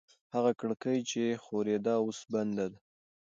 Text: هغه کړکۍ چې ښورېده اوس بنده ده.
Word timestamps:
هغه 0.35 0.51
کړکۍ 0.59 0.99
چې 1.09 1.21
ښورېده 1.43 1.93
اوس 2.01 2.19
بنده 2.33 2.65
ده. 2.73 2.79